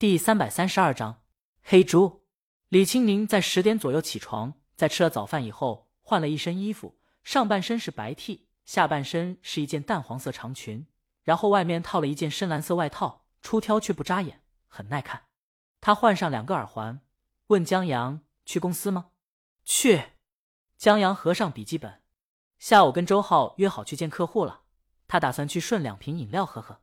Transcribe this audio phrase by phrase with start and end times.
[0.00, 1.24] 第三百三十二章
[1.60, 2.22] 黑猪。
[2.68, 10.86] 李青宁在十点左右起床，在吃了早饭以后，换了一身衣服，上半身是白 T，下半身是一件淡黄色长裙，
[11.24, 15.24] 然后外面套了一件深蓝色外套，出挑却不扎眼，很耐看。
[15.80, 17.00] 他换上两个耳环，
[17.48, 19.06] 问江阳：“去公司吗
[19.66, 20.10] ？”“去。”
[20.78, 22.02] 江阳合上笔记本，
[22.60, 24.60] 下午跟周浩约好去见客户了，
[25.08, 26.82] 他打算去顺两瓶饮料喝喝。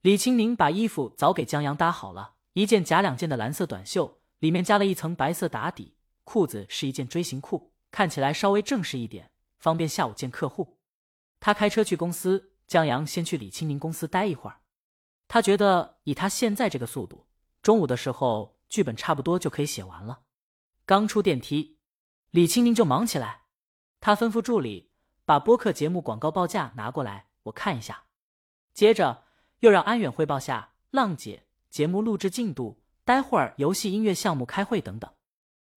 [0.00, 10.78] 李青宁把衣服早给江阳搭好了，一件假两件的蓝色短袖，里面加了一层白色打底，裤子是一件锥形裤，看起来稍微正式一点，方便下午见客户。
[11.38, 14.62] 他开车去公司，江阳先去李青宁公司待一会儿。
[15.28, 17.26] 他觉得以他现在这个速度，
[17.60, 20.22] 中午的时候剧本差不多就可以写完了。
[20.86, 21.76] 刚出电梯，
[22.30, 23.42] 李青宁就忙起来，
[24.00, 24.92] 他吩咐助理
[25.26, 28.04] 把播客节目广告报价拿过来，我看一下，
[28.72, 29.24] 接着。
[29.60, 31.45] 又让安远汇报下浪姐
[31.76, 35.12] 节目录制进度，待会儿游戏音乐项目开会等等。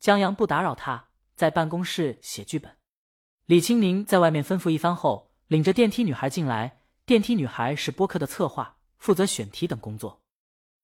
[0.00, 2.78] 江阳不打扰他，在办公室写剧本。
[3.44, 6.80] 李青宁在外面吩咐一番后，领着电梯女孩进来。
[7.04, 10.22] 电梯女孩是播客的策划，负责选题等工作。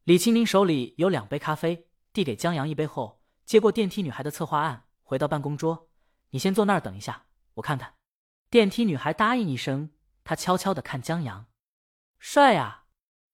[0.05, 5.89] 李青宁手里有两杯咖啡，递给江阳一杯后，接过电梯女孩的策划案，回到办公桌
[6.33, 7.95] ：“你先坐那儿等一下，我看看。”
[8.51, 9.89] 电梯女孩答应一声，
[10.23, 11.47] 她悄悄的看江阳。
[12.19, 12.85] 帅呀！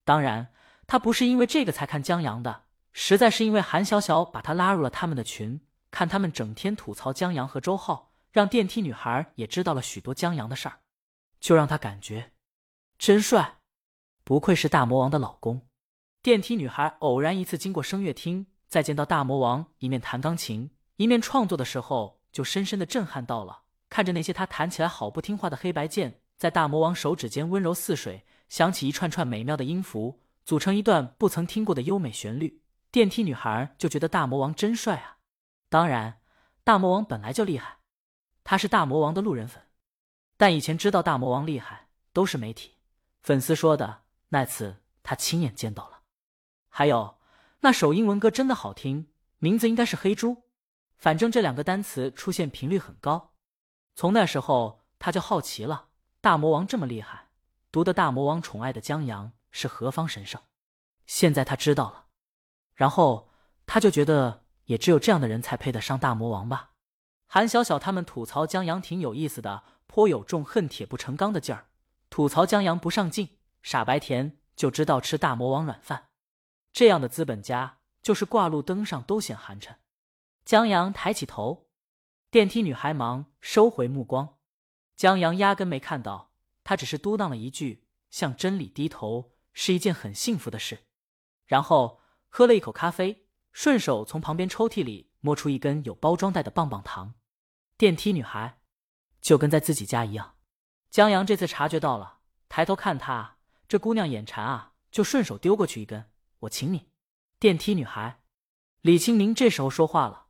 [0.05, 0.53] 当然，
[0.95, 10.79] 他不是因为这个才看江阳的，实在是因为韩小小把他拉入了他们的群，看他们整天吐槽江阳和周浩，让电梯女孩也知道了许多江阳的事儿，
[11.41, 12.31] 就让他感觉
[12.97, 13.57] 真帅，
[14.23, 15.67] 不愧是大魔王的老公。
[16.23, 23.63] 电梯女孩偶然一次经过声乐厅，再见到大魔王一面弹钢琴一面创作的时候，就深深的震撼到了。
[23.89, 28.25] 看着那些他弹起来好不听话的黑白键，在大魔王手指间温柔似水。
[28.49, 32.63] 响起一串串美妙的音符，组成一段不曾听过的优美旋律。
[32.91, 35.19] 电梯女孩就觉得大魔王真帅啊！
[35.69, 36.21] 当然，
[36.63, 37.79] 大魔王本来就厉害，
[38.45, 39.63] 他是大魔王的路人粉。
[40.37, 42.77] 但以前知道大魔王厉害都是媒体
[43.21, 46.03] 粉丝说的，那次他亲眼见到了。
[46.69, 47.19] 还有
[47.61, 50.45] 那首英文歌真的好听，名字应该是黑猪，
[50.97, 53.33] 反正这两个单词出现频率很高。
[53.97, 55.89] 从那时候他就好奇了，
[56.21, 57.29] 大魔王这么厉害。
[57.73, 60.43] 读得大魔王宠爱的江阳是何方神圣？
[61.07, 62.07] 现在他知道了，
[62.75, 63.31] 然后
[63.67, 66.73] 他就觉得也只有这样的人才配得上大魔王吧。
[67.29, 71.69] 韩小小他们吐槽江阳挺有意思的，颇有重恨铁不成钢的劲儿，
[72.11, 76.09] 吐槽江阳不上进、傻白甜，就知道吃大魔王软饭。
[76.73, 79.77] 这样的资本家就是挂路灯上都显寒碜。
[80.45, 81.69] 江阳抬起头，
[82.29, 84.37] 电梯女孩忙收回目光，
[84.97, 86.33] 江阳压根没看到。
[86.65, 90.81] 他只是嘟囔了一句：“向真理低头是一件很幸福的事。”
[91.47, 97.15] 然后喝了一口咖啡，顺手从旁边抽屉里摸出一根有包装袋的棒棒糖。
[97.79, 98.61] 电梯女孩
[99.21, 100.37] 就跟在自己家一样。
[100.91, 106.11] 江阳这次察觉到了，抬头看她，这姑娘眼馋啊，就顺手丢过去一根
[106.41, 106.91] ：“我请你。”
[107.41, 108.23] 电梯女孩
[108.81, 110.27] 李清宁这时候说话了，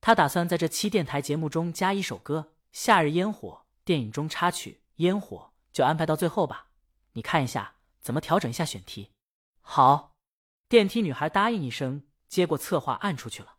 [0.00, 5.36] 他打算在这期电台节目中加一首歌，《夏日烟火》电影中插曲《烟火》。
[5.72, 6.66] 就安排到最后吧，
[7.12, 9.12] 你看一下怎么调整一下选题。
[9.60, 10.16] 好，
[10.68, 13.56] 电梯女孩答应一声，接过策划按出去了。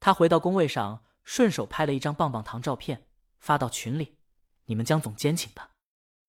[0.00, 3.08] 她回到工位上，顺手拍了一张棒棒糖照片，
[3.38, 4.18] 发到群里。
[4.64, 5.70] 你们江总监请的。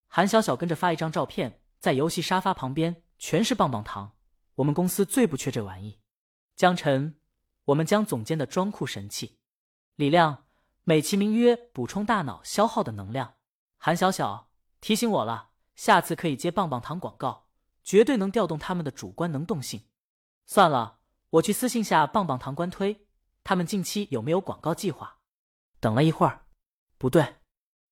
[0.08, 4.16] 韩小小跟着发一张照片，在游戏沙发旁边，全是棒棒糖。
[4.56, 6.00] 我们公司最不缺这玩意。
[6.56, 7.20] 江晨，
[7.66, 9.40] 我们江总监的装酷神器。
[9.96, 10.46] 李亮，
[10.84, 13.36] 美其名曰补充大脑消耗的能量。
[13.78, 14.50] 韩小小。
[14.82, 15.49] 提醒我了，
[15.80, 17.48] 下次可以接棒棒糖广告，
[17.86, 19.86] 绝对能调动他们的主观能动性。
[20.46, 23.08] 算了，我去私信下棒棒糖官推，
[23.46, 25.20] 他们近期有没有广告计划？
[25.80, 26.48] 等了一会儿，
[26.98, 27.38] 不对，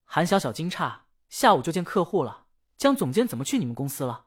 [0.04, 4.26] 韩小小惊诧，下午就见客户了，江总监怎么去你们公司了？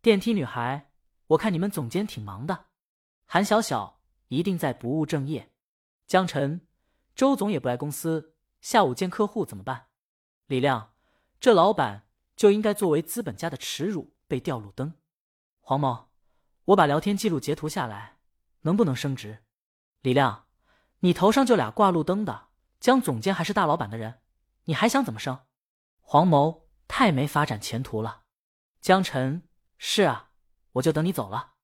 [0.00, 0.92] 电梯女孩，
[1.26, 2.66] 我看你们总监挺忙的。
[3.26, 3.98] 韩小小
[4.28, 5.52] 一定在不务正业。
[6.06, 6.68] 江晨，
[7.16, 9.86] 周总也不来公司，下午见客户怎么办？
[10.46, 10.92] 李亮。
[11.40, 12.03] 这老板
[12.36, 14.94] 就应该作为资本家的耻辱被吊路灯。
[15.60, 16.10] 黄某，
[16.66, 18.18] 我把聊天记录截图下来，
[18.62, 19.44] 能不能升职？
[20.02, 20.46] 李亮，
[21.00, 22.48] 你头上就俩挂路灯的，
[22.80, 24.20] 江总监还是大老板的人，
[24.64, 25.46] 你还想怎么升？
[26.00, 28.24] 黄某，太没发展前途了。
[28.80, 29.48] 江晨，
[29.78, 30.30] 是啊，
[30.72, 31.54] 我就等你走了。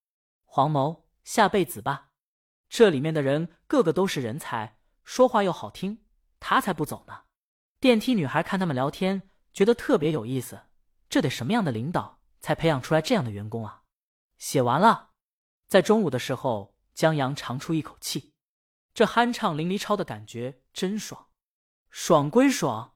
[0.44, 2.08] 黄某，下辈子吧。
[2.68, 6.04] 这里面的人个个都是人才，说话又好听，
[6.38, 7.24] 他才不走呢。
[7.78, 9.29] 电梯女孩看他们聊天。
[9.52, 10.62] 觉得特别有意思，
[11.08, 13.82] 这得什么样的领导才培养出来这样的员工啊？
[14.38, 15.10] 写完了，
[15.66, 18.32] 在中午的时候，江阳长出一口气，
[18.94, 21.26] 这酣畅淋漓超的感觉真爽。
[21.90, 22.94] 爽归爽，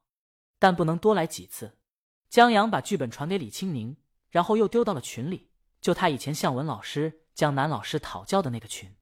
[0.59, 1.79] 但不能多来几次。
[2.31, 3.97] 江阳把剧本传给李青宁，
[4.31, 8.97] 然后又丢到了群里，就他以前向文老师、江南老师讨教的那个群。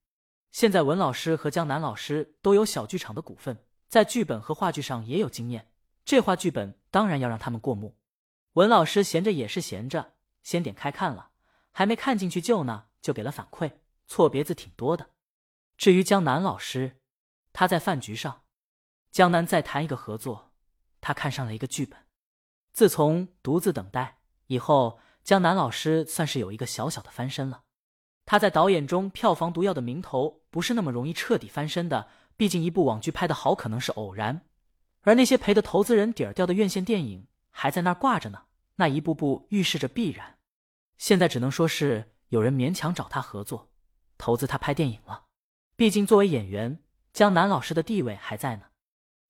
[0.51, 5.73] 现在文老师和江南老师都有小剧场的股份，在剧本和话剧上也有经验，
[6.05, 7.97] 这话剧本当然要让他们过目。
[8.53, 10.13] 文老师闲着也是闲着，
[10.45, 11.31] 先点开看了，
[11.73, 13.73] 还没看进去就呢，就给了反馈，
[14.07, 15.11] 错别字挺多的。
[15.77, 17.01] 至于江南老师，
[17.53, 18.43] 他在饭局上，
[19.11, 20.53] 江南再谈一个合作，
[21.01, 21.99] 他看上了一个剧本。
[22.73, 27.63] 自从独自等待以后，江南老师算是有一个小小的翻身了。
[28.25, 34.47] 他在导演中票房毒药的名头不是那么容易彻底翻身的，毕竟一部网剧拍的好可能是偶然，
[35.03, 38.45] 而那些赔的投资人底儿掉的院线电影还在那儿挂着呢，
[38.77, 40.39] 那一步步预示着必然。
[40.99, 43.73] 现在只能说是有人勉强找他合作，
[44.17, 45.27] 投资他拍电影了。
[45.77, 46.83] 毕竟作为演员，
[47.13, 48.67] 江南老师的地位还在呢。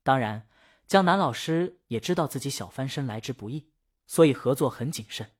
[0.03, 0.49] 当然，
[0.87, 3.71] 江南老师也知道自己小翻身来之不易，
[4.07, 5.31] 所以合作很谨慎。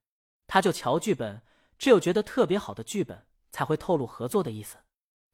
[0.47, 1.43] 他就瞧剧本，
[1.79, 3.27] 只有觉得特别好的剧本。
[3.53, 4.79] 才会透露合作的意思。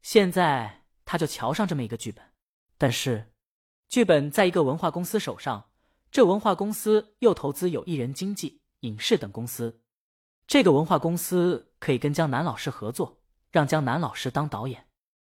[0.03, 2.33] 现在他就瞧上这么一个剧本，
[2.77, 3.33] 但是
[3.89, 5.71] 剧本在一个文化公司手上，
[6.11, 9.81] 这文化公司又投资有艺人经纪、影视等公司。
[10.47, 14.89] 这个文化公司可以跟江南老师合作，让江南老师当导演，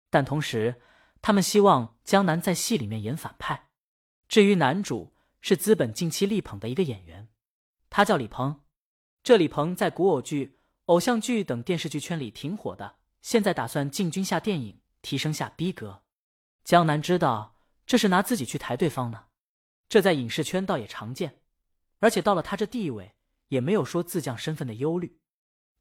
[0.09, 0.81] 但同时
[1.21, 3.69] 他们希望江南在戏里面演反派。
[4.27, 7.29] 至于男主，是资本近期力捧的一个演员，
[7.89, 8.61] 他叫李鹏。
[9.23, 10.57] 这李鹏在古偶剧。
[10.85, 16.03] 偶像剧等电视剧圈里挺火的，现在打算进军下电影，提升下逼格。
[16.65, 17.50] 江南知道
[17.91, 19.25] 这是拿自己去抬对方呢，
[19.89, 21.41] 这在影视圈倒也常见，
[21.99, 23.15] 而且到了他这地位，
[23.49, 25.19] 也没有说自降身份的忧虑，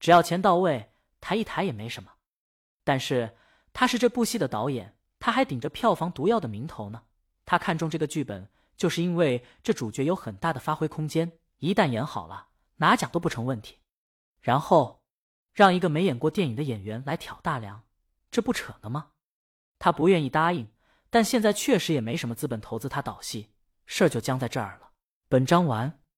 [0.00, 0.90] 只要钱到位，
[1.20, 2.10] 抬一抬也没什么。
[2.82, 3.36] 但是
[3.72, 7.04] 他是这部戏的导演，他还顶着票房毒药的名头呢。
[7.46, 12.48] 他看中这个剧本，就是因为这主角有很大的发挥空间，一旦演好了，
[12.78, 13.78] 拿奖都不成问题。
[14.40, 14.98] 然后。
[15.52, 17.82] 让一个没演过电影的演员来挑大梁，
[18.30, 19.10] 这不扯呢吗？
[19.80, 20.68] 他不愿意答应，
[21.10, 23.50] 但现在确实也没什么资本投资他导戏，
[23.84, 24.90] 事儿就僵在这儿了。
[25.28, 26.00] 本章完。